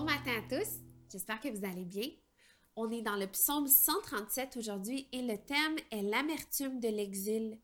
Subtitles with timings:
[0.00, 0.68] matin à tous,
[1.10, 2.08] j'espère que vous allez bien.
[2.76, 7.58] On est dans le psaume 137 aujourd'hui et le thème est l'amertume de l'exil.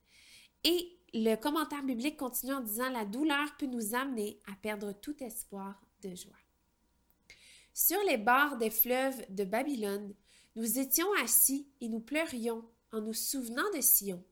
[0.62, 5.16] Et le commentaire biblique continue en disant La douleur peut nous amener à perdre tout
[5.22, 6.36] espoir de joie.
[7.72, 10.14] Sur les bords des fleuves de Babylone,
[10.55, 14.22] nous étions assis et nous pleurions en nous souvenant de Sion.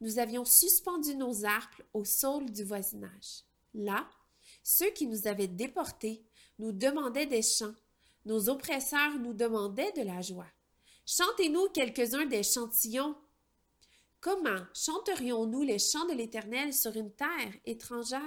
[0.00, 3.44] Nous avions suspendu nos arpes au sol du voisinage.
[3.74, 4.08] Là,
[4.62, 6.22] ceux qui nous avaient déportés
[6.58, 7.74] nous demandaient des chants.
[8.24, 10.46] Nos oppresseurs nous demandaient de la joie.
[11.06, 13.16] Chantez-nous quelques-uns des chantillons.
[14.20, 18.20] Comment chanterions-nous les chants de l'Éternel sur une terre étrangère?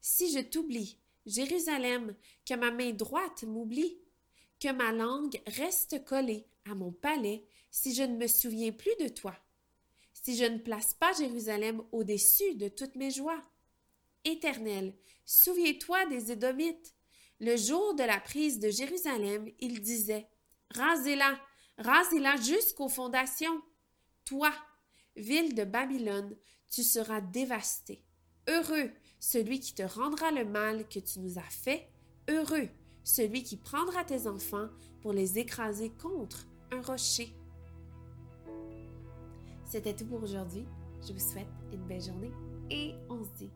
[0.00, 3.98] Si je t'oublie, Jérusalem, que ma main droite m'oublie,
[4.58, 9.08] que ma langue reste collée à mon palais, si je ne me souviens plus de
[9.08, 9.36] toi,
[10.12, 13.42] si je ne place pas Jérusalem au-dessus de toutes mes joies.
[14.24, 14.94] Éternel,
[15.24, 16.94] souviens-toi des Édomites.
[17.40, 20.28] Le jour de la prise de Jérusalem, il disait
[20.74, 21.38] Rasez-la,
[21.78, 23.60] rasez-la jusqu'aux fondations.
[24.24, 24.52] Toi,
[25.16, 26.36] ville de Babylone,
[26.70, 28.04] tu seras dévastée.
[28.48, 31.88] Heureux celui qui te rendra le mal que tu nous as fait.
[32.28, 32.68] Heureux
[33.04, 34.68] celui qui prendra tes enfants
[35.02, 37.34] pour les écraser contre un rocher.
[39.66, 40.64] C'était tout pour aujourd'hui.
[41.06, 42.32] Je vous souhaite une belle journée
[42.70, 43.50] et on se dit.